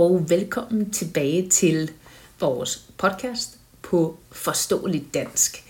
og 0.00 0.30
velkommen 0.30 0.90
tilbage 0.90 1.48
til 1.48 1.90
vores 2.38 2.84
podcast 2.98 3.58
på 3.82 4.18
Forståeligt 4.32 5.14
Dansk. 5.14 5.64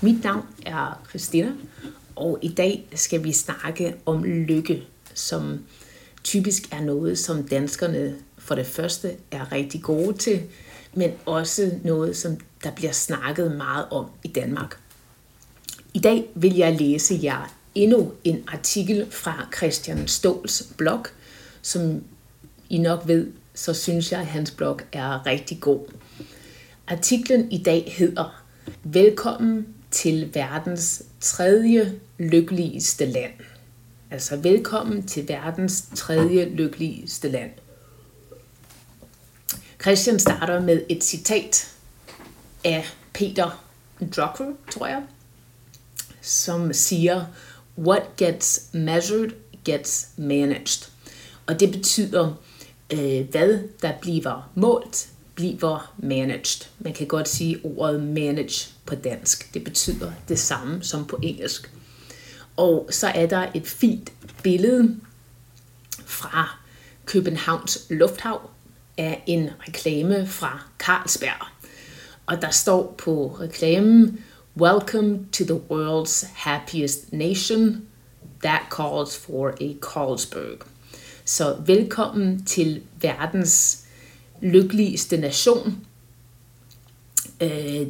Mit 0.00 0.24
navn 0.24 0.46
er 0.66 1.02
Christina, 1.08 1.52
og 2.16 2.38
i 2.42 2.48
dag 2.48 2.88
skal 2.94 3.24
vi 3.24 3.32
snakke 3.32 3.94
om 4.06 4.24
lykke, 4.24 4.82
som 5.14 5.64
typisk 6.24 6.72
er 6.72 6.80
noget, 6.80 7.18
som 7.18 7.48
danskerne 7.48 8.16
for 8.38 8.54
det 8.54 8.66
første 8.66 9.16
er 9.30 9.52
rigtig 9.52 9.82
gode 9.82 10.16
til, 10.16 10.42
men 10.94 11.10
også 11.26 11.78
noget, 11.84 12.16
som 12.16 12.36
der 12.64 12.70
bliver 12.70 12.92
snakket 12.92 13.56
meget 13.56 13.86
om 13.90 14.06
i 14.24 14.28
Danmark. 14.28 14.80
I 15.94 15.98
dag 15.98 16.30
vil 16.34 16.56
jeg 16.56 16.76
læse 16.76 17.20
jer 17.22 17.54
endnu 17.74 18.12
en 18.24 18.44
artikel 18.46 19.06
fra 19.10 19.48
Christian 19.56 20.08
Ståls 20.08 20.72
blog, 20.76 21.06
som 21.62 22.04
I 22.70 22.78
nok 22.78 23.02
ved, 23.06 23.26
så 23.56 23.74
synes 23.74 24.12
jeg, 24.12 24.20
at 24.20 24.26
hans 24.26 24.50
blog 24.50 24.80
er 24.92 25.26
rigtig 25.26 25.60
god. 25.60 25.86
Artiklen 26.88 27.52
i 27.52 27.62
dag 27.62 27.94
hedder 27.96 28.42
Velkommen 28.84 29.66
til 29.90 30.34
verdens 30.34 31.02
tredje 31.20 32.00
lykkeligste 32.18 33.06
land. 33.06 33.32
Altså 34.10 34.36
velkommen 34.36 35.06
til 35.06 35.28
verdens 35.28 35.84
tredje 35.94 36.44
lykkeligste 36.44 37.28
land. 37.28 37.50
Christian 39.80 40.18
starter 40.18 40.60
med 40.60 40.82
et 40.88 41.04
citat 41.04 41.74
af 42.64 42.84
Peter 43.12 43.64
Drucker, 44.00 44.52
tror 44.70 44.86
jeg, 44.86 45.02
som 46.20 46.72
siger, 46.72 47.24
What 47.78 48.02
gets 48.16 48.62
measured 48.72 49.30
gets 49.64 50.08
managed. 50.16 50.90
Og 51.46 51.60
det 51.60 51.72
betyder, 51.72 52.34
øh, 52.92 53.30
hvad 53.30 53.58
der 53.82 53.92
bliver 54.00 54.50
målt, 54.54 55.08
bliver 55.34 55.92
managed. 55.96 56.66
Man 56.78 56.92
kan 56.92 57.06
godt 57.06 57.28
sige 57.28 57.60
ordet 57.64 58.02
manage 58.02 58.72
på 58.86 58.94
dansk. 58.94 59.54
Det 59.54 59.64
betyder 59.64 60.12
det 60.28 60.38
samme 60.38 60.82
som 60.82 61.06
på 61.06 61.18
engelsk. 61.22 61.72
Og 62.56 62.88
så 62.90 63.06
er 63.06 63.26
der 63.26 63.46
et 63.54 63.66
fint 63.66 64.12
billede 64.42 64.96
fra 66.06 66.58
Københavns 67.04 67.86
Lufthavn 67.90 68.50
af 68.98 69.22
en 69.26 69.50
reklame 69.68 70.26
fra 70.26 70.60
Carlsberg. 70.78 71.46
Og 72.26 72.42
der 72.42 72.50
står 72.50 72.94
på 72.98 73.36
reklamen, 73.40 74.24
Welcome 74.56 75.26
to 75.32 75.44
the 75.44 75.60
world's 75.70 76.26
happiest 76.34 77.12
nation. 77.12 77.88
That 78.42 78.62
calls 78.70 79.16
for 79.16 79.48
a 79.60 79.74
Carlsberg. 79.80 80.75
Så 81.28 81.56
velkommen 81.66 82.44
til 82.44 82.82
verdens 83.00 83.84
lykkeligste 84.42 85.16
nation. 85.16 85.86
Øh, 87.40 87.86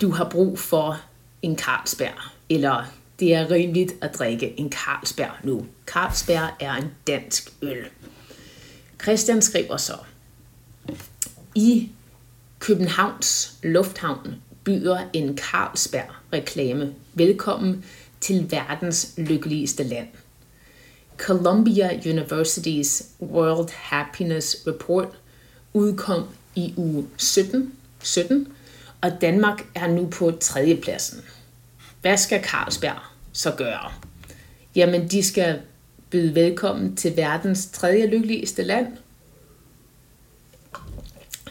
du 0.00 0.10
har 0.10 0.28
brug 0.28 0.58
for 0.58 1.00
en 1.42 1.58
Carlsberg, 1.58 2.20
eller 2.48 2.84
det 3.20 3.34
er 3.34 3.50
rimeligt 3.50 3.92
at 4.00 4.14
drikke 4.18 4.60
en 4.60 4.72
Carlsberg 4.72 5.30
nu. 5.44 5.66
Carlsberg 5.86 6.50
er 6.60 6.74
en 6.74 6.90
dansk 7.06 7.52
øl. 7.62 7.84
Christian 9.02 9.42
skriver 9.42 9.76
så, 9.76 9.96
i 11.54 11.90
Københavns 12.58 13.54
Lufthavn 13.62 14.34
byder 14.64 15.08
en 15.12 15.38
Carlsberg-reklame 15.38 16.94
velkommen 17.14 17.84
til 18.20 18.50
verdens 18.50 19.14
lykkeligste 19.16 19.82
land. 19.82 20.08
Columbia 21.26 22.00
University's 22.04 23.04
World 23.20 23.70
Happiness 23.70 24.56
Report 24.66 25.08
udkom 25.72 26.22
i 26.54 26.74
uge 26.76 27.06
17, 27.16 27.72
17 28.02 28.48
og 29.00 29.10
Danmark 29.20 29.66
er 29.74 29.86
nu 29.86 30.06
på 30.06 30.30
tredjepladsen. 30.30 31.20
Hvad 32.00 32.16
skal 32.16 32.44
Carlsberg 32.44 32.98
så 33.32 33.54
gøre? 33.56 33.92
Jamen, 34.74 35.08
de 35.08 35.22
skal 35.22 35.60
byde 36.10 36.34
velkommen 36.34 36.96
til 36.96 37.16
verdens 37.16 37.66
tredje 37.66 38.06
lykkeligste 38.06 38.62
land. 38.62 38.86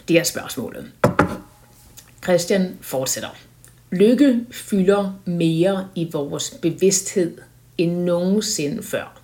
Det 0.08 0.20
er 0.20 0.24
spørgsmålet. 0.24 0.92
Christian 2.24 2.78
fortsætter. 2.82 3.30
Lykke 3.92 4.46
fylder 4.52 5.20
mere 5.26 5.88
i 5.96 6.10
vores 6.12 6.50
bevidsthed 6.62 7.38
end 7.78 7.98
nogensinde 7.98 8.84
før. 8.84 9.19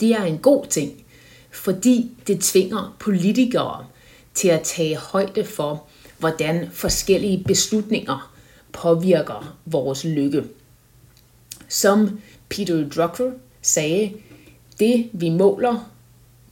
Det 0.00 0.12
er 0.12 0.24
en 0.24 0.38
god 0.38 0.66
ting, 0.66 1.04
fordi 1.50 2.10
det 2.26 2.40
tvinger 2.40 2.96
politikere 2.98 3.86
til 4.34 4.48
at 4.48 4.62
tage 4.62 4.96
højde 4.96 5.44
for, 5.44 5.84
hvordan 6.18 6.68
forskellige 6.72 7.44
beslutninger 7.44 8.34
påvirker 8.72 9.56
vores 9.64 10.04
lykke. 10.04 10.44
Som 11.68 12.20
Peter 12.48 12.88
Drucker 12.88 13.30
sagde, 13.62 14.12
det 14.78 15.10
vi 15.12 15.28
måler 15.28 15.90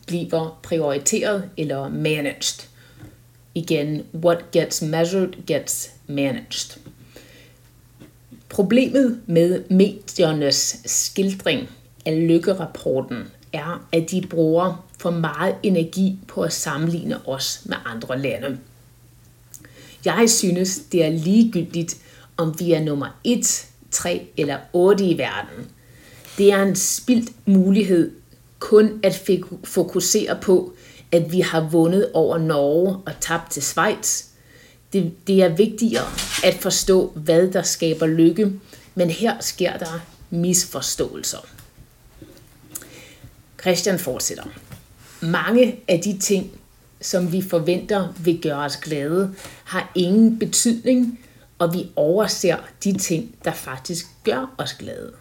bliver 0.06 0.58
prioriteret 0.62 1.50
eller 1.56 1.88
managed. 1.88 2.68
Igen, 3.54 4.02
what 4.14 4.50
gets 4.52 4.82
measured 4.82 5.46
gets 5.46 5.90
managed. 6.06 6.80
Problemet 8.48 9.20
med 9.26 9.64
mediernes 9.70 10.80
skildring 10.84 11.68
af 12.06 12.28
lykkerapporten 12.28 13.24
er, 13.58 13.86
at 13.92 14.10
de 14.10 14.26
bruger 14.30 14.86
for 14.98 15.10
meget 15.10 15.54
energi 15.62 16.18
på 16.28 16.42
at 16.42 16.52
sammenligne 16.52 17.28
os 17.28 17.62
med 17.64 17.76
andre 17.86 18.18
lande. 18.18 18.58
Jeg 20.04 20.30
synes, 20.30 20.78
det 20.92 21.04
er 21.04 21.10
ligegyldigt, 21.10 21.96
om 22.36 22.60
vi 22.60 22.72
er 22.72 22.80
nummer 22.80 23.18
1, 23.24 23.66
3 23.90 24.26
eller 24.36 24.58
8 24.72 25.04
i 25.04 25.18
verden. 25.18 25.66
Det 26.38 26.52
er 26.52 26.62
en 26.62 26.76
spildt 26.76 27.30
mulighed 27.46 28.12
kun 28.58 29.00
at 29.02 29.30
fokusere 29.64 30.38
på, 30.42 30.72
at 31.12 31.32
vi 31.32 31.40
har 31.40 31.68
vundet 31.68 32.10
over 32.14 32.38
Norge 32.38 32.96
og 33.06 33.12
tabt 33.20 33.50
til 33.50 33.62
Schweiz. 33.62 34.24
Det, 34.92 35.12
det 35.26 35.42
er 35.42 35.48
vigtigere 35.48 36.06
at 36.44 36.54
forstå, 36.54 37.12
hvad 37.14 37.48
der 37.48 37.62
skaber 37.62 38.06
lykke, 38.06 38.52
men 38.94 39.10
her 39.10 39.34
sker 39.40 39.76
der 39.76 40.00
misforståelser. 40.30 41.57
Christian 43.60 43.98
fortsætter. 43.98 44.44
Mange 45.20 45.80
af 45.88 46.00
de 46.00 46.18
ting, 46.18 46.60
som 47.00 47.32
vi 47.32 47.42
forventer 47.42 48.12
vil 48.18 48.42
gøre 48.42 48.64
os 48.64 48.76
glade, 48.76 49.34
har 49.64 49.92
ingen 49.94 50.38
betydning, 50.38 51.20
og 51.58 51.74
vi 51.74 51.90
overser 51.96 52.56
de 52.84 52.98
ting, 52.98 53.34
der 53.44 53.52
faktisk 53.52 54.06
gør 54.24 54.54
os 54.58 54.74
glade. 54.74 55.12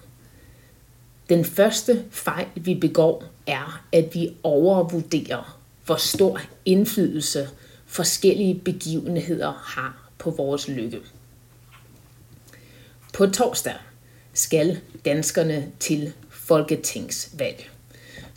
Den 1.30 1.46
første 1.46 2.06
fejl, 2.12 2.48
vi 2.56 2.76
begår, 2.76 3.24
er, 3.48 3.84
at 3.92 4.10
vi 4.14 4.36
overvurderer, 4.44 5.60
hvor 5.86 5.96
stor 5.96 6.42
indflydelse 6.66 7.50
forskellige 7.86 8.62
begivenheder 8.66 9.52
har 9.52 10.10
på 10.18 10.30
vores 10.30 10.68
lykke. 10.68 11.00
På 13.14 13.28
torsdag 13.28 13.76
skal 14.34 14.80
danskerne 15.06 15.72
til 15.80 16.14
folketingsvalg. 16.30 17.77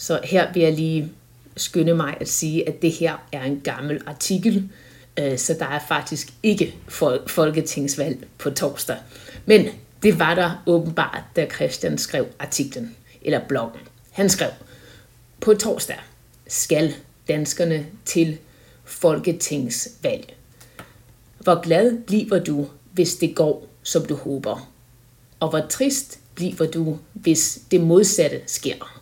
Så 0.00 0.20
her 0.24 0.52
vil 0.52 0.62
jeg 0.62 0.72
lige 0.72 1.12
skynde 1.56 1.94
mig 1.94 2.16
at 2.20 2.28
sige, 2.28 2.68
at 2.68 2.82
det 2.82 2.92
her 2.92 3.26
er 3.32 3.42
en 3.42 3.60
gammel 3.60 4.02
artikel, 4.06 4.68
øh, 5.18 5.38
så 5.38 5.56
der 5.58 5.66
er 5.66 5.80
faktisk 5.88 6.32
ikke 6.42 6.74
folketingsvalg 7.26 8.26
på 8.38 8.50
torsdag. 8.50 8.96
Men 9.46 9.66
det 10.02 10.18
var 10.18 10.34
der 10.34 10.62
åbenbart, 10.66 11.22
da 11.36 11.46
Christian 11.54 11.98
skrev 11.98 12.26
artiklen, 12.38 12.96
eller 13.22 13.40
bloggen. 13.48 13.80
Han 14.10 14.28
skrev, 14.28 14.50
på 15.40 15.54
torsdag 15.54 15.98
skal 16.46 16.94
danskerne 17.28 17.86
til 18.04 18.38
folketingsvalg. 18.84 20.34
Hvor 21.38 21.62
glad 21.62 21.98
bliver 22.06 22.38
du, 22.44 22.68
hvis 22.92 23.14
det 23.14 23.34
går, 23.34 23.66
som 23.82 24.06
du 24.06 24.14
håber? 24.14 24.72
Og 25.40 25.50
hvor 25.50 25.66
trist 25.70 26.18
bliver 26.34 26.66
du, 26.70 26.98
hvis 27.12 27.60
det 27.70 27.80
modsatte 27.80 28.40
sker? 28.46 28.99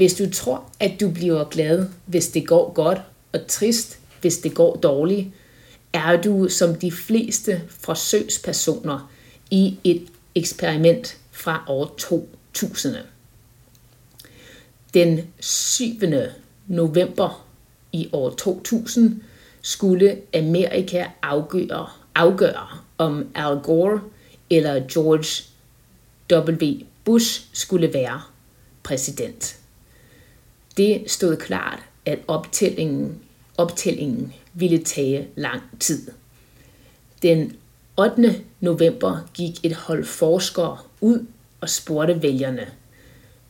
Hvis 0.00 0.14
du 0.14 0.30
tror, 0.30 0.72
at 0.80 1.00
du 1.00 1.10
bliver 1.10 1.44
glad, 1.44 1.88
hvis 2.06 2.28
det 2.28 2.46
går 2.46 2.72
godt, 2.72 2.98
og 3.32 3.40
trist, 3.48 3.98
hvis 4.20 4.38
det 4.38 4.54
går 4.54 4.76
dårligt, 4.76 5.28
er 5.92 6.22
du 6.22 6.48
som 6.48 6.74
de 6.74 6.92
fleste 6.92 7.62
forsøgspersoner 7.68 9.10
i 9.50 9.78
et 9.84 10.06
eksperiment 10.34 11.18
fra 11.30 11.64
år 11.68 11.94
2000. 11.98 12.94
Den 14.94 15.20
7. 15.40 15.84
november 16.66 17.46
i 17.92 18.08
år 18.12 18.30
2000 18.30 19.22
skulle 19.62 20.18
Amerika 20.34 21.04
afgøre, 21.22 21.88
afgøre 22.14 22.66
om 22.98 23.28
Al 23.34 23.60
Gore 23.62 24.00
eller 24.50 24.82
George 24.92 25.44
W. 26.32 26.84
Bush 27.04 27.44
skulle 27.52 27.94
være 27.94 28.20
præsident. 28.82 29.60
Det 30.76 31.02
stod 31.06 31.36
klart, 31.36 31.78
at 32.06 32.18
optællingen, 32.28 33.18
optællingen 33.56 34.32
ville 34.54 34.78
tage 34.78 35.28
lang 35.36 35.62
tid. 35.80 36.08
Den 37.22 37.56
8. 37.96 38.42
november 38.60 39.28
gik 39.34 39.52
et 39.62 39.74
hold 39.74 40.04
forskere 40.04 40.78
ud 41.00 41.26
og 41.60 41.68
spurgte 41.68 42.22
vælgerne, 42.22 42.66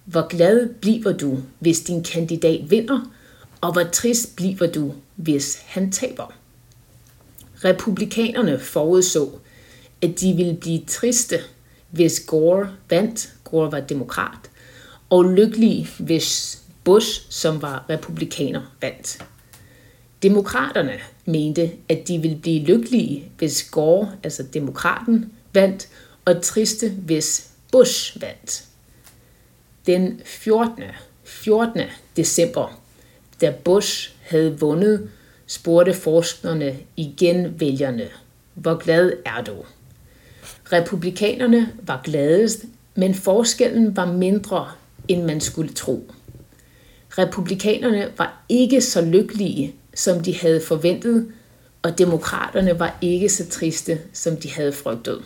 hvor 0.05 0.28
glad 0.28 0.69
bliver 0.75 1.12
du, 1.12 1.38
hvis 1.58 1.81
din 1.81 2.02
kandidat 2.02 2.70
vinder, 2.70 3.12
og 3.61 3.72
hvor 3.72 3.84
trist 3.93 4.37
bliver 4.37 4.67
du, 4.72 4.94
hvis 5.17 5.62
han 5.67 5.93
taber? 5.93 6.34
Republikanerne 7.64 8.58
forudså, 8.58 9.31
at 10.02 10.20
de 10.20 10.32
ville 10.37 10.55
blive 10.55 10.84
triste, 10.87 11.37
hvis 11.90 12.20
Gore 12.26 12.69
vandt, 12.90 13.34
Gore 13.44 13.72
var 13.72 13.81
demokrat, 13.81 14.50
og 15.11 15.25
lykkelige, 15.25 15.88
hvis 15.99 16.61
Bush, 16.85 17.23
som 17.29 17.62
var 17.62 17.85
republikaner, 17.91 18.62
vandt. 18.81 19.25
Demokraterne 20.23 20.93
mente, 21.25 21.71
at 21.88 22.09
de 22.09 22.19
ville 22.19 22.37
blive 22.37 22.65
lykkelige, 22.65 23.32
hvis 23.38 23.62
Gore, 23.71 24.12
altså 24.23 24.43
demokraten, 24.43 25.32
vandt, 25.53 25.88
og 26.25 26.43
triste, 26.43 26.91
hvis 26.91 27.50
Bush 27.73 28.21
vandt. 28.21 28.65
Den 29.87 30.21
14. 30.25 30.82
14. 31.25 31.81
december, 32.17 32.81
da 33.41 33.55
Bush 33.65 34.11
havde 34.23 34.59
vundet, 34.61 35.11
spurgte 35.47 35.94
forskerne 35.94 36.77
igen 36.97 37.61
vælgerne, 37.61 38.09
hvor 38.55 38.77
glad 38.77 39.12
er 39.25 39.43
du? 39.43 39.56
Republikanerne 40.73 41.73
var 41.82 42.00
gladest, 42.05 42.65
men 42.94 43.15
forskellen 43.15 43.97
var 43.97 44.12
mindre, 44.12 44.71
end 45.09 45.25
man 45.25 45.41
skulle 45.41 45.73
tro. 45.73 46.11
Republikanerne 47.20 48.12
var 48.19 48.44
ikke 48.49 48.81
så 48.81 49.05
lykkelige, 49.05 49.75
som 49.94 50.20
de 50.20 50.37
havde 50.37 50.61
forventet, 50.61 51.32
og 51.82 51.99
demokraterne 51.99 52.78
var 52.78 52.99
ikke 53.00 53.28
så 53.28 53.49
triste, 53.49 54.00
som 54.12 54.37
de 54.37 54.50
havde 54.50 54.72
frygtet. 54.72 55.22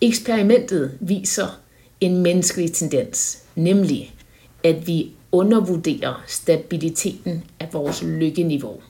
Eksperimentet 0.00 0.98
viser 1.00 1.60
en 2.00 2.22
menneskelig 2.22 2.72
tendens, 2.72 3.42
nemlig 3.54 4.14
at 4.64 4.86
vi 4.86 5.10
undervurderer 5.32 6.24
stabiliteten 6.26 7.44
af 7.60 7.68
vores 7.72 8.02
lykkeniveau. 8.02 8.80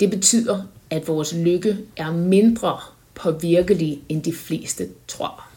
Det 0.00 0.10
betyder, 0.10 0.62
at 0.90 1.08
vores 1.08 1.34
lykke 1.34 1.78
er 1.96 2.12
mindre 2.12 2.78
påvirkelig, 3.14 4.02
end 4.08 4.22
de 4.22 4.32
fleste 4.32 4.88
tror. 5.08 5.49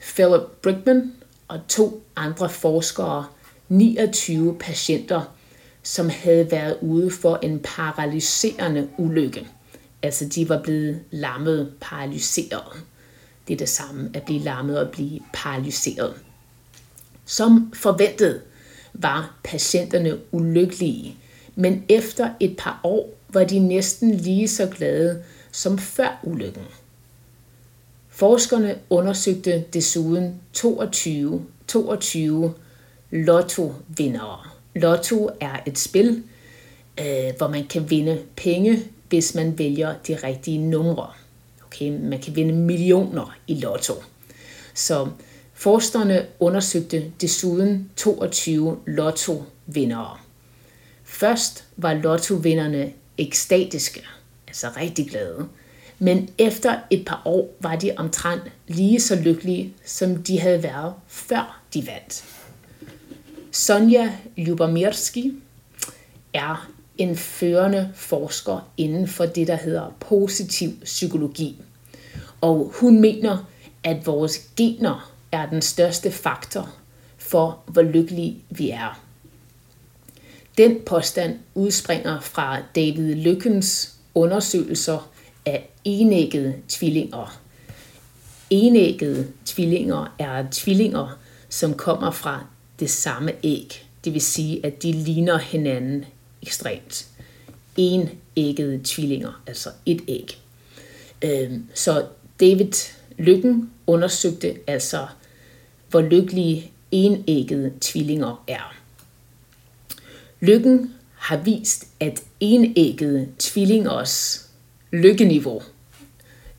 Philip 0.00 0.42
Brickman 0.62 1.12
og 1.48 1.60
to 1.68 2.02
andre 2.16 2.50
forskere 2.50 3.26
29 3.68 4.56
patienter, 4.60 5.34
som 5.82 6.08
havde 6.08 6.50
været 6.50 6.76
ude 6.80 7.10
for 7.10 7.38
en 7.42 7.60
paralyserende 7.64 8.88
ulykke. 8.98 9.48
Altså 10.02 10.24
de 10.24 10.48
var 10.48 10.62
blevet 10.62 11.00
lammet, 11.10 11.72
paralyseret. 11.80 12.82
Det 13.48 13.54
er 13.54 13.58
det 13.58 13.68
samme 13.68 14.10
at 14.14 14.22
blive 14.22 14.40
lammet 14.40 14.80
og 14.80 14.90
blive 14.90 15.20
paralyseret. 15.32 16.14
Som 17.30 17.72
forventet 17.74 18.40
var 18.94 19.38
patienterne 19.44 20.18
ulykkelige, 20.32 21.16
men 21.54 21.84
efter 21.88 22.30
et 22.40 22.56
par 22.58 22.80
år 22.84 23.14
var 23.28 23.44
de 23.44 23.58
næsten 23.58 24.14
lige 24.14 24.48
så 24.48 24.66
glade 24.66 25.22
som 25.52 25.78
før 25.78 26.20
ulykken. 26.24 26.62
Forskerne 28.08 28.78
undersøgte 28.90 29.64
desuden 29.72 30.40
22, 30.52 31.46
22 31.68 32.54
lotto-vindere. 33.10 34.38
Lotto 34.74 35.30
er 35.40 35.60
et 35.66 35.78
spil, 35.78 36.22
øh, 37.00 37.36
hvor 37.38 37.48
man 37.48 37.66
kan 37.66 37.90
vinde 37.90 38.22
penge, 38.36 38.82
hvis 39.08 39.34
man 39.34 39.58
vælger 39.58 39.94
de 40.08 40.16
rigtige 40.16 40.58
numre. 40.58 41.06
Okay, 41.66 41.98
man 42.00 42.20
kan 42.20 42.36
vinde 42.36 42.54
millioner 42.54 43.36
i 43.46 43.54
lotto. 43.54 43.94
Så 44.74 45.08
forskerne 45.60 46.26
undersøgte 46.38 47.12
desuden 47.20 47.90
22 47.96 48.78
lotto-vindere. 48.86 50.16
Først 51.04 51.64
var 51.76 51.94
lotto-vinderne 51.94 52.92
ekstatiske, 53.18 54.02
altså 54.48 54.66
rigtig 54.76 55.08
glade. 55.10 55.48
Men 55.98 56.30
efter 56.38 56.78
et 56.90 57.04
par 57.06 57.22
år 57.24 57.56
var 57.60 57.76
de 57.76 57.92
omtrent 57.96 58.42
lige 58.68 59.00
så 59.00 59.14
lykkelige, 59.16 59.74
som 59.84 60.22
de 60.22 60.40
havde 60.40 60.62
været 60.62 60.94
før 61.08 61.60
de 61.74 61.86
vandt. 61.86 62.24
Sonja 63.52 64.12
Lubomirski 64.36 65.32
er 66.34 66.70
en 66.98 67.16
førende 67.16 67.92
forsker 67.94 68.70
inden 68.76 69.08
for 69.08 69.26
det, 69.26 69.46
der 69.46 69.56
hedder 69.56 69.96
positiv 70.00 70.70
psykologi. 70.84 71.62
Og 72.40 72.72
hun 72.74 73.00
mener, 73.00 73.50
at 73.84 74.06
vores 74.06 74.38
gener 74.56 75.10
er 75.32 75.46
den 75.46 75.62
største 75.62 76.10
faktor 76.10 76.74
for, 77.18 77.62
hvor 77.66 77.82
lykkelige 77.82 78.44
vi 78.50 78.70
er. 78.70 79.00
Den 80.58 80.80
påstand 80.86 81.38
udspringer 81.54 82.20
fra 82.20 82.58
David 82.74 83.14
Lykkens 83.14 83.94
undersøgelser 84.14 85.10
af 85.46 85.68
enæggede 85.84 86.54
tvillinger. 86.68 87.40
Enæggede 88.50 89.28
tvillinger 89.46 90.14
er 90.18 90.44
tvillinger, 90.52 91.18
som 91.48 91.74
kommer 91.74 92.10
fra 92.10 92.44
det 92.80 92.90
samme 92.90 93.32
æg. 93.42 93.86
Det 94.04 94.14
vil 94.14 94.20
sige, 94.20 94.66
at 94.66 94.82
de 94.82 94.92
ligner 94.92 95.38
hinanden 95.38 96.04
ekstremt. 96.42 97.06
Enæggede 97.76 98.80
tvillinger, 98.84 99.42
altså 99.46 99.70
et 99.86 100.00
æg. 100.08 100.38
Øhm, 101.22 101.66
så 101.74 102.06
David 102.40 102.72
Lykken 103.18 103.70
undersøgte 103.86 104.56
altså, 104.66 105.06
hvor 105.90 106.00
lykkelige 106.00 106.72
enæggede 106.90 107.72
tvillinger 107.80 108.44
er. 108.48 108.74
Lykken 110.40 110.94
har 111.16 111.36
vist, 111.36 111.86
at 112.00 112.22
enæggede 112.40 113.28
tvillingers 113.38 114.46
lykkeniveau 114.92 115.62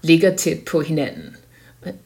ligger 0.02 0.36
tæt 0.36 0.60
på 0.60 0.82
hinanden. 0.82 1.36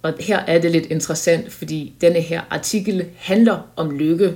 Og 0.02 0.14
her 0.20 0.40
er 0.40 0.60
det 0.60 0.72
lidt 0.72 0.86
interessant, 0.86 1.52
fordi 1.52 1.94
denne 2.02 2.22
her 2.22 2.42
artikel 2.50 3.06
handler 3.18 3.72
om 3.76 3.92
lykke, 3.92 4.34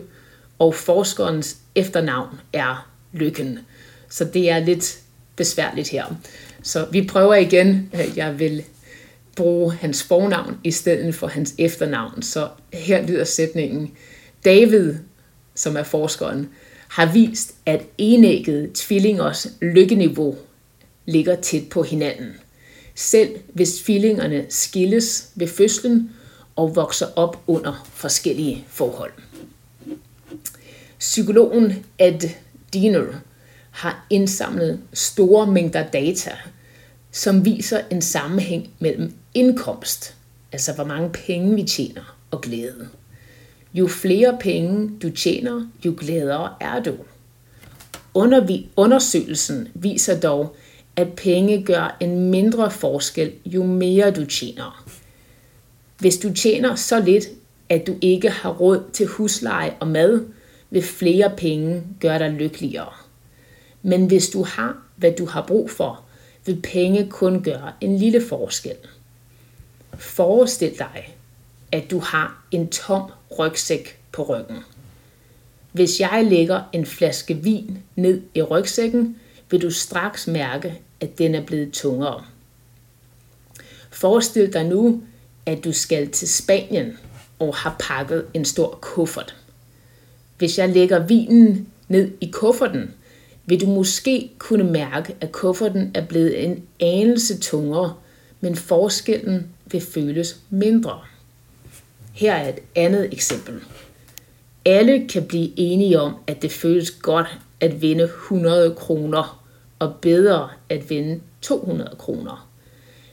og 0.60 0.76
forskerens 0.76 1.58
efternavn 1.76 2.40
er 2.54 2.90
lykken. 3.14 3.60
Så 4.10 4.26
det 4.26 4.50
er 4.50 4.60
lidt 4.60 5.00
besværligt 5.36 5.90
her. 5.90 6.06
Så 6.64 6.88
vi 6.92 7.08
prøver 7.08 7.36
igen. 7.36 7.92
Jeg 8.16 8.40
vil 8.40 8.64
bruge 9.40 9.72
hans 9.72 10.04
fornavn 10.04 10.58
i 10.64 10.72
stedet 10.72 11.16
for 11.16 11.28
hans 11.28 11.54
efternavn. 11.58 12.22
Så 12.22 12.50
her 12.74 13.08
lyder 13.08 13.24
sætningen, 13.24 13.92
David, 14.46 14.94
som 15.56 15.78
er 15.78 15.84
forskeren, 15.84 16.50
har 16.90 17.14
vist, 17.14 17.56
at 17.66 17.82
enæggede 17.98 18.70
tvillingers 18.74 19.48
lykkeniveau 19.62 20.36
ligger 21.06 21.36
tæt 21.36 21.64
på 21.70 21.84
hinanden– 21.84 22.34
selv 23.00 23.40
hvis 23.54 23.78
tvillingerne 23.78 24.46
skilles 24.50 25.30
ved 25.36 25.48
fødslen 25.48 26.12
og 26.56 26.76
vokser 26.76 27.08
op 27.16 27.44
under 27.48 27.90
forskellige 27.94 28.66
forhold. 28.68 29.12
Psykologen 31.00 31.86
Ed 32.00 32.30
Diener 32.74 33.06
har 33.72 34.06
indsamlet 34.10 34.82
store 34.94 35.48
mængder 35.48 35.84
data, 35.84 36.32
som 37.20 37.46
viser 37.46 37.82
en 37.92 38.02
sammenhæng 38.02 38.70
mellem 38.80 39.14
indkomst, 39.34 40.16
altså 40.52 40.74
hvor 40.74 40.84
mange 40.84 41.10
penge 41.10 41.56
vi 41.56 41.64
tjener, 41.64 42.18
og 42.32 42.42
glæde. 42.42 42.90
Jo 43.74 43.88
flere 43.88 44.38
penge 44.42 44.92
du 45.02 45.10
tjener, 45.10 45.68
jo 45.86 45.96
gladere 45.98 46.54
er 46.62 46.84
du. 46.84 46.94
Undersøgelsen 48.76 49.68
viser 49.74 50.20
dog, 50.20 50.56
at 50.96 51.08
penge 51.14 51.64
gør 51.64 51.98
en 52.00 52.30
mindre 52.30 52.72
forskel, 52.72 53.32
jo 53.46 53.64
mere 53.64 54.12
du 54.12 54.26
tjener. 54.26 54.86
Hvis 55.98 56.18
du 56.18 56.34
tjener 56.34 56.76
så 56.76 57.00
lidt, 57.00 57.26
at 57.70 57.88
du 57.88 57.96
ikke 58.02 58.30
har 58.30 58.50
råd 58.50 58.84
til 58.94 59.08
husleje 59.08 59.74
og 59.80 59.88
mad, 59.88 60.26
vil 60.70 60.84
flere 60.84 61.32
penge 61.38 61.84
gøre 62.00 62.20
dig 62.20 62.32
lykkeligere. 62.32 62.94
Men 63.82 64.06
hvis 64.06 64.30
du 64.30 64.44
har, 64.44 64.78
hvad 64.96 65.12
du 65.12 65.26
har 65.26 65.46
brug 65.48 65.72
for, 65.72 66.04
vil 66.50 66.62
penge 66.62 67.08
kun 67.10 67.44
gøre 67.44 67.74
en 67.82 67.98
lille 67.98 68.22
forskel. 68.28 68.76
Forestil 69.98 70.74
dig, 70.80 71.16
at 71.72 71.92
du 71.92 72.00
har 72.00 72.44
en 72.52 72.70
tom 72.70 73.12
rygsæk 73.40 73.98
på 74.12 74.24
ryggen. 74.24 74.58
Hvis 75.72 76.00
jeg 76.00 76.28
lægger 76.30 76.62
en 76.74 76.86
flaske 76.86 77.34
vin 77.34 77.78
ned 77.96 78.22
i 78.36 78.42
rygsækken, 78.42 79.16
vil 79.52 79.62
du 79.62 79.72
straks 79.72 80.28
mærke, 80.28 80.80
at 81.02 81.18
den 81.18 81.36
er 81.36 81.46
blevet 81.46 81.74
tungere. 81.74 82.26
Forestil 83.92 84.54
dig 84.54 84.66
nu, 84.66 85.04
at 85.46 85.64
du 85.64 85.72
skal 85.72 86.12
til 86.12 86.30
Spanien 86.30 86.98
og 87.40 87.56
har 87.56 87.76
pakket 87.80 88.26
en 88.34 88.46
stor 88.46 88.78
kuffert. 88.82 89.36
Hvis 90.38 90.58
jeg 90.58 90.70
lægger 90.70 91.06
vinen 91.06 91.68
ned 91.88 92.12
i 92.22 92.30
kufferten, 92.34 92.94
vil 93.50 93.62
du 93.62 93.66
måske 93.66 94.32
kunne 94.38 94.72
mærke, 94.72 95.16
at 95.22 95.32
kufferten 95.32 95.92
er 95.94 96.06
blevet 96.06 96.46
en 96.46 96.64
anelse 96.80 97.40
tungere, 97.40 97.94
men 98.42 98.56
forskellen 98.56 99.48
vil 99.66 99.82
føles 99.82 100.38
mindre. 100.50 101.00
Her 102.14 102.34
er 102.34 102.50
et 102.50 102.60
andet 102.76 103.14
eksempel. 103.14 103.60
Alle 104.66 105.08
kan 105.08 105.28
blive 105.28 105.60
enige 105.60 106.00
om, 106.00 106.16
at 106.28 106.42
det 106.42 106.52
føles 106.52 106.92
godt 106.92 107.28
at 107.60 107.82
vinde 107.82 108.04
100 108.04 108.76
kroner, 108.76 109.46
og 109.80 109.96
bedre 110.02 110.50
at 110.70 110.90
vinde 110.90 111.20
200 111.42 111.96
kroner. 111.98 112.50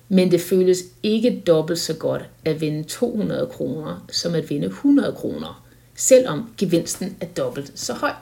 Men 0.08 0.30
det 0.30 0.40
føles 0.40 0.78
ikke 1.02 1.42
dobbelt 1.46 1.78
så 1.78 1.94
godt 1.94 2.24
at 2.44 2.60
vinde 2.60 2.82
200 2.82 3.46
kroner, 3.46 4.06
som 4.10 4.34
at 4.34 4.50
vinde 4.50 4.66
100 4.66 5.12
kroner, 5.12 5.66
selvom 5.94 6.50
gevinsten 6.58 7.16
er 7.20 7.26
dobbelt 7.26 7.72
så 7.74 7.92
høj. 7.92 8.12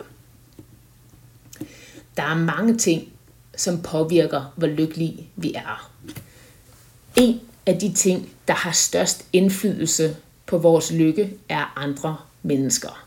Der 2.17 2.23
er 2.23 2.35
mange 2.35 2.77
ting, 2.77 3.09
som 3.57 3.83
påvirker, 3.83 4.53
hvor 4.57 4.67
lykkelige 4.67 5.29
vi 5.37 5.55
er. 5.55 5.91
En 7.17 7.41
af 7.67 7.79
de 7.79 7.93
ting, 7.93 8.31
der 8.49 8.55
har 8.55 8.73
størst 8.73 9.27
indflydelse 9.33 10.17
på 10.47 10.59
vores 10.59 10.93
lykke, 10.93 11.37
er 11.49 11.73
andre 11.77 12.17
mennesker. 12.43 13.07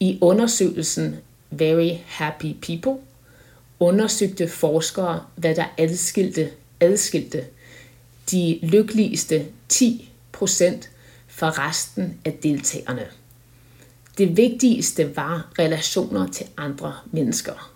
I 0.00 0.18
undersøgelsen 0.20 1.16
Very 1.50 1.90
Happy 2.06 2.54
People 2.62 3.02
undersøgte 3.80 4.48
forskere, 4.48 5.24
hvad 5.36 5.54
der 5.54 5.64
adskilte, 5.78 6.50
adskilte 6.80 7.44
de 8.30 8.58
lykkeligste 8.62 9.46
10 9.68 10.12
procent 10.32 10.90
fra 11.28 11.50
resten 11.50 12.18
af 12.24 12.32
deltagerne. 12.42 13.06
Det 14.18 14.36
vigtigste 14.36 15.16
var 15.16 15.52
relationer 15.58 16.28
til 16.28 16.46
andre 16.56 16.94
mennesker. 17.12 17.71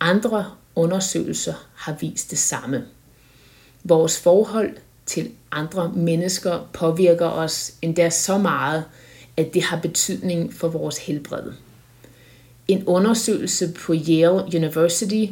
Andre 0.00 0.50
undersøgelser 0.74 1.54
har 1.74 1.96
vist 2.00 2.30
det 2.30 2.38
samme. 2.38 2.86
Vores 3.84 4.20
forhold 4.20 4.76
til 5.06 5.30
andre 5.52 5.92
mennesker 5.96 6.68
påvirker 6.72 7.26
os 7.26 7.74
endda 7.82 8.10
så 8.10 8.38
meget, 8.38 8.84
at 9.36 9.54
det 9.54 9.62
har 9.62 9.80
betydning 9.80 10.54
for 10.54 10.68
vores 10.68 10.98
helbred. 10.98 11.52
En 12.68 12.84
undersøgelse 12.84 13.72
på 13.72 13.94
Yale 14.08 14.44
University 14.56 15.26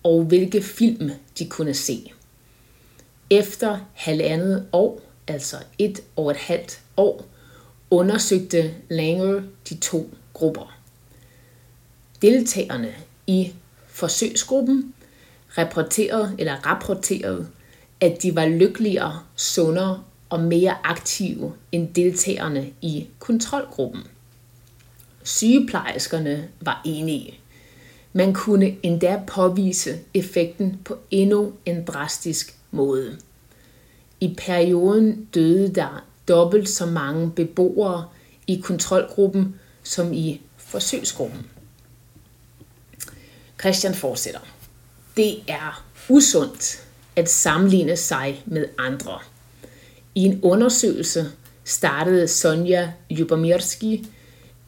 og 0.04 0.24
hvilke 0.24 0.62
film 0.62 1.12
de 1.40 1.50
kunne 1.50 1.74
se. 1.74 2.12
Efter 3.30 3.80
halvandet 3.94 4.68
år, 4.72 5.02
altså 5.28 5.58
et 5.78 6.00
og 6.16 6.32
et 6.32 6.38
halvt 6.38 6.82
år, 6.98 7.26
undersøgte 7.90 8.74
Langer 8.90 9.42
de 9.70 9.78
to 9.78 10.10
grupper. 10.34 10.77
Deltagerne 12.22 12.96
i 13.28 13.54
forsøgsgruppen 13.88 14.94
rapporterede, 15.58 16.36
eller 16.40 16.56
rapporterede, 16.66 17.48
at 18.02 18.24
de 18.24 18.36
var 18.36 18.46
lykkeligere, 18.46 19.20
sundere 19.36 20.04
og 20.30 20.40
mere 20.40 20.76
aktive 20.84 21.54
end 21.72 21.94
deltagerne 21.94 22.70
i 22.82 23.08
kontrolgruppen. 23.20 24.04
Sygeplejerskerne 25.24 26.50
var 26.62 26.82
enige. 26.86 27.40
Man 28.14 28.34
kunne 28.34 28.76
endda 28.84 29.22
påvise 29.28 30.00
effekten 30.14 30.80
på 30.86 30.98
endnu 31.12 31.54
en 31.66 31.86
drastisk 31.86 32.56
måde. 32.72 33.18
I 34.20 34.36
perioden 34.38 35.26
døde 35.34 35.76
der 35.76 36.06
dobbelt 36.28 36.70
så 36.70 36.86
mange 36.86 37.32
beboere 37.32 38.08
i 38.48 38.56
kontrolgruppen 38.56 39.56
som 39.84 40.14
i 40.14 40.42
forsøgsgruppen. 40.58 41.46
Christian 43.60 43.94
fortsætter. 43.94 44.40
Det 45.18 45.40
er 45.48 45.84
usundt 46.10 46.88
at 47.16 47.30
sammenligne 47.30 47.98
sig 47.98 48.44
med 48.46 48.66
andre. 48.78 49.20
I 50.16 50.24
en 50.24 50.40
undersøgelse 50.44 51.32
startede 51.64 52.28
Sonja 52.28 52.92
Lyubomirsky 53.10 54.06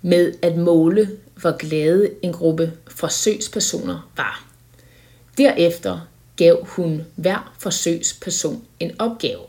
med 0.01 0.34
at 0.41 0.58
måle, 0.58 1.10
hvor 1.36 1.58
glade 1.58 2.12
en 2.22 2.34
gruppe 2.34 2.74
forsøgspersoner 2.88 4.10
var. 4.17 4.46
Derefter 5.38 6.00
gav 6.38 6.65
hun 6.65 7.05
hver 7.15 7.53
forsøgsperson 7.60 8.65
en 8.79 9.01
opgave. 9.01 9.41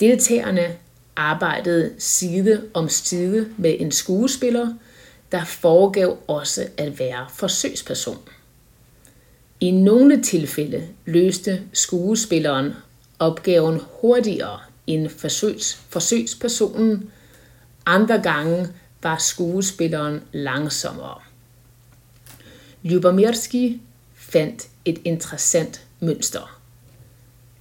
Deltagerne 0.00 0.76
arbejdede 1.16 1.94
side 1.98 2.62
om 2.74 2.88
side 2.88 3.48
med 3.56 3.76
en 3.78 3.92
skuespiller, 3.92 4.74
der 5.32 5.44
foregav 5.44 6.18
også 6.26 6.68
at 6.76 6.98
være 6.98 7.26
forsøgsperson. 7.34 8.18
I 9.60 9.70
nogle 9.70 10.22
tilfælde 10.22 10.88
løste 11.06 11.62
skuespilleren 11.72 12.72
opgaven 13.18 13.80
hurtigere 14.00 14.58
end 14.86 15.08
forsøgs, 15.08 15.82
forsøgspersonen. 15.88 17.10
Andre 17.86 18.18
gange 18.22 18.68
var 19.02 19.18
skuespilleren 19.18 20.22
langsommere. 20.32 21.18
Lubomirski 22.82 23.80
fandt 24.14 24.68
et 24.84 25.00
interessant 25.04 25.86
mønster. 26.00 26.60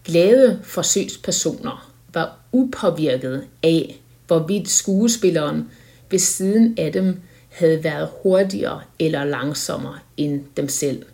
Glade 0.04 0.60
forsøgspersoner 0.64 1.92
var 2.14 2.40
upåvirket 2.52 3.48
af, 3.64 4.02
hvorvidt 4.28 4.70
skuespilleren 4.70 5.72
ved 6.12 6.20
siden 6.20 6.76
af 6.78 6.92
dem 6.94 7.22
havde 7.58 7.84
været 7.84 8.10
hurtigere 8.24 8.82
eller 9.00 9.24
langsommere 9.24 10.00
end 10.18 10.44
dem 10.58 10.70
selv. 10.70 11.06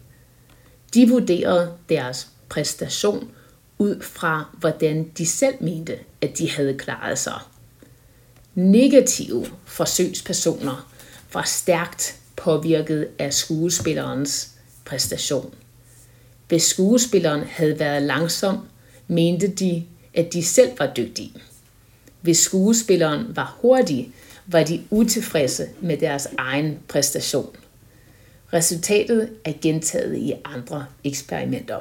De 0.93 1.09
vurderede 1.09 1.73
deres 1.89 2.27
præstation 2.49 3.31
ud 3.77 4.01
fra, 4.01 4.45
hvordan 4.59 5.11
de 5.17 5.25
selv 5.25 5.55
mente, 5.59 5.99
at 6.21 6.37
de 6.37 6.51
havde 6.51 6.73
klaret 6.77 7.19
sig. 7.19 7.39
Negative 8.55 9.45
forsøgspersoner 9.65 10.93
var 11.33 11.43
stærkt 11.43 12.19
påvirket 12.35 13.07
af 13.19 13.33
skuespillerens 13.33 14.49
præstation. 14.85 15.53
Hvis 16.47 16.63
skuespilleren 16.63 17.43
havde 17.43 17.79
været 17.79 18.01
langsom, 18.01 18.67
mente 19.07 19.47
de, 19.47 19.83
at 20.13 20.33
de 20.33 20.45
selv 20.45 20.71
var 20.79 20.93
dygtige. 20.97 21.33
Hvis 22.21 22.39
skuespilleren 22.39 23.35
var 23.35 23.57
hurtig, 23.61 24.13
var 24.47 24.63
de 24.63 24.83
utilfredse 24.89 25.67
med 25.81 25.97
deres 25.97 26.27
egen 26.37 26.79
præstation. 26.87 27.55
Resultatet 28.53 29.29
er 29.45 29.53
gentaget 29.61 30.17
i 30.17 30.33
andre 30.45 30.85
eksperimenter. 31.03 31.79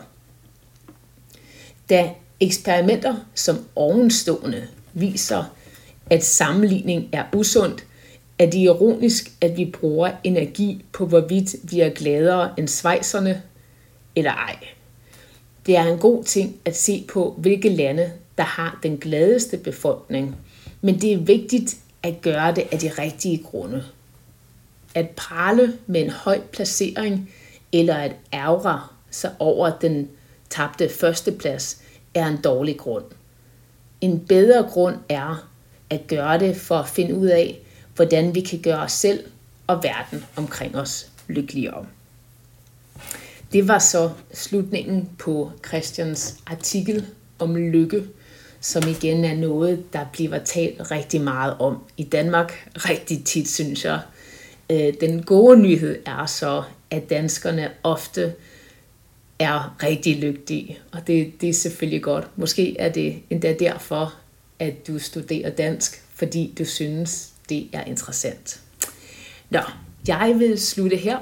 Da 1.89 2.11
eksperimenter 2.41 3.17
som 3.35 3.57
ovenstående 3.77 4.67
viser, 4.93 5.45
at 6.11 6.25
sammenligning 6.25 7.09
er 7.13 7.25
usundt, 7.35 7.85
er 8.39 8.47
det 8.47 8.59
ironisk, 8.59 9.33
at 9.41 9.57
vi 9.57 9.65
bruger 9.81 10.11
energi 10.25 10.85
på, 10.93 11.07
hvorvidt 11.07 11.57
vi 11.63 11.81
er 11.81 11.91
gladere 11.91 12.51
end 12.59 12.69
svejserne 12.69 13.43
eller 14.17 14.33
ej. 14.33 14.57
Det 15.67 15.77
er 15.77 15.85
en 15.85 15.99
god 15.99 16.25
ting 16.25 16.57
at 16.65 16.77
se 16.77 17.05
på, 17.09 17.35
hvilke 17.39 17.69
lande, 17.69 18.13
der 18.39 18.45
har 18.45 18.79
den 18.83 18.99
gladeste 18.99 19.57
befolkning, 19.57 20.37
men 20.81 21.01
det 21.01 21.13
er 21.13 21.19
vigtigt 21.19 21.77
at 22.03 22.21
gøre 22.23 22.55
det 22.55 22.65
af 22.73 22.79
de 22.79 22.91
rigtige 22.99 23.39
grunde. 23.39 23.85
At 24.95 25.11
prale 25.11 25.79
med 25.87 26.01
en 26.01 26.11
høj 26.11 26.41
placering 26.53 27.31
eller 27.73 27.95
at 27.95 28.17
ærge 28.33 28.81
sig 29.11 29.31
over 29.39 29.79
den 29.79 30.09
tabte 30.51 30.89
førsteplads 30.89 31.83
er 32.15 32.27
en 32.27 32.43
dårlig 32.43 32.77
grund. 32.77 33.05
En 34.01 34.21
bedre 34.21 34.63
grund 34.63 34.97
er 35.09 35.49
at 35.91 36.07
gøre 36.07 36.39
det 36.39 36.57
for 36.57 36.79
at 36.79 36.89
finde 36.89 37.15
ud 37.15 37.27
af, 37.27 37.59
hvordan 37.95 38.35
vi 38.35 38.41
kan 38.41 38.63
gøre 38.63 38.79
os 38.79 38.93
selv 38.93 39.25
og 39.67 39.83
verden 39.83 40.25
omkring 40.37 40.77
os 40.77 41.11
lykkeligere. 41.29 41.87
Det 43.53 43.69
var 43.69 43.79
så 43.79 44.11
slutningen 44.35 45.11
på 45.19 45.51
Christians 45.67 46.37
artikel 46.47 47.07
om 47.39 47.57
lykke, 47.57 48.09
som 48.63 48.83
igen 48.89 49.25
er 49.25 49.35
noget, 49.35 49.93
der 49.93 50.05
bliver 50.13 50.39
talt 50.45 50.91
rigtig 50.91 51.21
meget 51.21 51.57
om 51.59 51.79
i 51.97 52.05
Danmark, 52.05 52.71
rigtig 52.77 53.25
tit, 53.25 53.49
synes 53.49 53.85
jeg. 53.85 54.01
Øh, 54.71 54.95
den 55.01 55.23
gode 55.23 55.61
nyhed 55.61 55.99
er 56.07 56.27
så, 56.27 56.63
at 56.91 57.11
danskerne 57.11 57.71
ofte 57.83 58.35
er 59.39 59.77
rigtig 59.83 60.17
lygtige, 60.17 60.79
og 60.93 61.07
det, 61.07 61.33
det 61.41 61.49
er 61.49 61.53
selvfølgelig 61.53 62.03
godt. 62.03 62.39
Måske 62.39 62.77
er 62.79 62.89
det 62.89 63.23
endda 63.31 63.55
derfor, 63.59 64.15
at 64.59 64.87
du 64.87 64.99
studerer 64.99 65.51
dansk, 65.51 66.03
fordi 66.15 66.55
du 66.59 66.65
synes, 66.65 67.29
det 67.49 67.69
er 67.73 67.85
interessant. 67.85 68.61
Nå, 69.51 69.61
jeg 70.09 70.35
vil 70.39 70.61
slutte 70.61 70.97
her. 70.97 71.19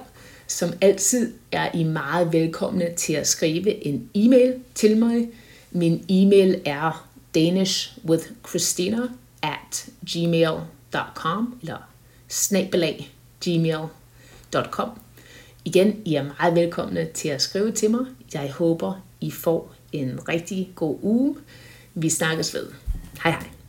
Som 0.47 0.73
altid 0.80 1.32
er 1.52 1.68
I 1.75 1.85
meget 1.85 2.32
velkomne 2.32 2.94
til 2.97 3.12
at 3.12 3.26
skrive 3.26 3.85
en 3.87 4.11
e-mail 4.14 4.54
til 4.75 4.97
mig. 4.97 5.28
Min 5.70 6.04
e-mail 6.09 6.61
er 6.64 7.10
danishwithchristina 7.35 9.09
at 9.43 9.88
gmail.com 10.12 11.59
eller 11.62 11.79
snabelag 12.29 13.11
gmail.com. 13.45 14.90
Igen, 15.64 16.03
I 16.05 16.14
er 16.14 16.23
meget 16.23 16.55
velkomne 16.55 17.09
til 17.14 17.29
at 17.29 17.43
skrive 17.43 17.73
til 17.73 17.90
mig. 17.90 18.07
Jeg 18.35 18.53
håber, 18.53 19.07
I 19.21 19.31
får 19.31 19.75
en 19.93 20.29
rigtig 20.29 20.73
god 20.75 20.99
uge. 21.03 21.37
Vi 21.95 22.11
snakkes 22.11 22.55
ved. 22.55 22.66
Hej 23.23 23.33
hej. 23.33 23.60